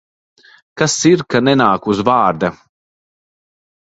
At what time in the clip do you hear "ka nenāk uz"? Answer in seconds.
1.33-2.01